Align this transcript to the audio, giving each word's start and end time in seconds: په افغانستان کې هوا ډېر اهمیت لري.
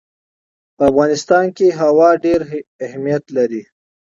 په 0.75 0.83
افغانستان 0.91 1.45
کې 1.57 1.67
هوا 1.81 2.09
ډېر 2.25 2.39
اهمیت 2.85 3.23
لري. 3.37 3.63